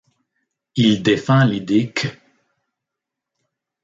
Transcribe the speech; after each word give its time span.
Il 0.77 1.03
défend 1.03 1.43
l'idée 1.43 1.91
qu'. 1.93 2.07